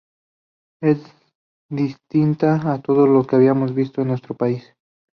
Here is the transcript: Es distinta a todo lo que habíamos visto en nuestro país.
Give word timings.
Es 0.81 0.97
distinta 1.69 2.59
a 2.73 2.81
todo 2.81 3.05
lo 3.05 3.27
que 3.27 3.35
habíamos 3.35 3.75
visto 3.75 4.01
en 4.01 4.07
nuestro 4.07 4.33
país. 4.33 4.63